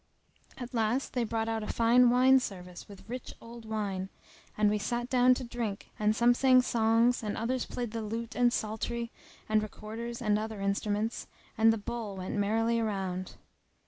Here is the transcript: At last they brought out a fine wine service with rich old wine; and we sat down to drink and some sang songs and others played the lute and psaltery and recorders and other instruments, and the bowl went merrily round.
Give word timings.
At 0.57 0.73
last 0.73 1.13
they 1.13 1.23
brought 1.23 1.47
out 1.47 1.61
a 1.61 1.67
fine 1.67 2.09
wine 2.09 2.39
service 2.39 2.87
with 2.89 3.07
rich 3.07 3.35
old 3.39 3.65
wine; 3.65 4.09
and 4.57 4.67
we 4.67 4.79
sat 4.79 5.09
down 5.11 5.35
to 5.35 5.43
drink 5.43 5.91
and 5.99 6.15
some 6.15 6.33
sang 6.33 6.63
songs 6.63 7.21
and 7.21 7.37
others 7.37 7.67
played 7.67 7.91
the 7.91 8.01
lute 8.01 8.33
and 8.33 8.51
psaltery 8.51 9.11
and 9.47 9.61
recorders 9.61 10.19
and 10.19 10.39
other 10.39 10.59
instruments, 10.59 11.27
and 11.55 11.71
the 11.71 11.77
bowl 11.77 12.17
went 12.17 12.33
merrily 12.35 12.81
round. 12.81 13.33